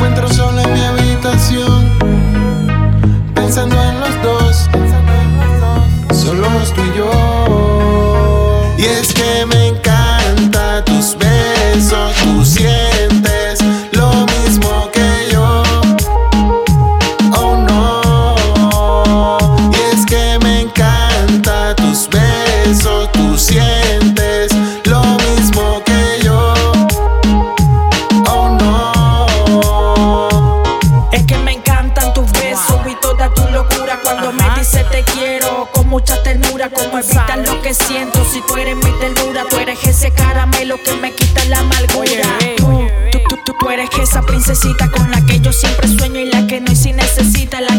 [0.00, 1.90] encuentro solo en mi habitación,
[3.34, 4.70] pensando en los dos,
[6.10, 8.74] solo tú y yo.
[8.78, 9.09] Y es
[36.22, 38.24] ternura como evita lo que siento.
[38.24, 42.38] Si tú eres mi ternura, tú eres ese caramelo que me quita la amargura.
[42.56, 46.46] Tú, tú, tú, tú eres esa princesita con la que yo siempre sueño y la
[46.46, 47.69] que no y si necesita la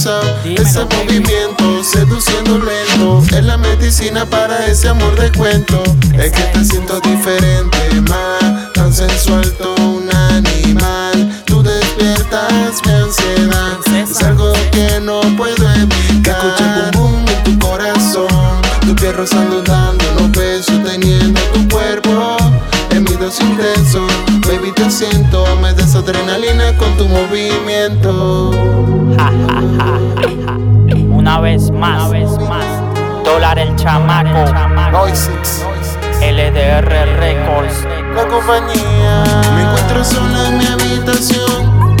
[0.00, 0.96] Dímelo, Ese baby.
[0.96, 5.82] movimiento seduciendo lento es la medicina para ese amor de cuento.
[6.14, 11.42] Es que te siento diferente, más tan sensual, todo un animal.
[11.44, 16.46] Tú despiertas mi ansiedad, es algo que no puedo evitar.
[16.46, 21.68] Escucha el boom boom en tu corazón, tu piel rozando dando los besos, teniendo tu
[21.68, 22.38] cuerpo
[22.90, 24.06] en mi dos intenso.
[24.48, 28.50] Baby, te siento, me das adrenalina con tu movimiento
[31.50, 32.64] vez una vez más.
[33.24, 34.52] Dólar el chamaco,
[34.92, 35.64] Noisix,
[36.20, 37.84] LDR Records.
[38.14, 39.24] La compañía.
[39.54, 41.96] Me encuentro sola en mi habitación,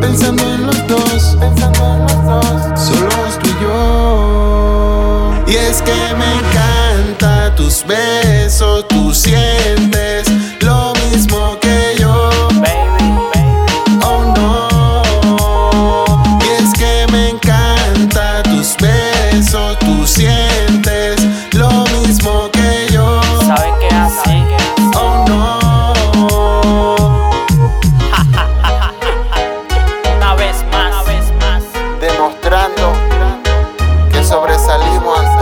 [0.00, 2.78] pensando en los dos, pensando en los dos.
[2.78, 3.08] Solo
[3.40, 5.32] tú y yo.
[5.46, 9.75] Y es que me encanta tus besos, tu cielo
[34.26, 35.35] sobresalimos.